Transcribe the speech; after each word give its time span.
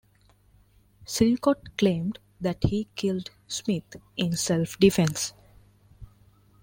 Silcott 1.05 1.77
claimed 1.77 2.17
that 2.39 2.63
he 2.63 2.87
killed 2.95 3.29
Smith 3.47 3.97
in 4.17 4.35
self 4.35 4.75
defence. 4.79 5.31